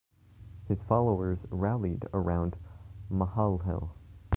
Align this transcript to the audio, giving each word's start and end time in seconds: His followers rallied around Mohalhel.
His 0.67 0.81
followers 0.89 1.37
rallied 1.51 2.07
around 2.11 2.55
Mohalhel. 3.11 3.91